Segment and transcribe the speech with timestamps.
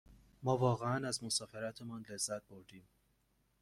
[0.43, 2.83] ما واقعاً از مسافرتمان لذت بردیم.